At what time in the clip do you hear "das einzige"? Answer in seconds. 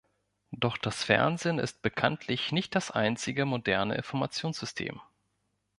2.73-3.45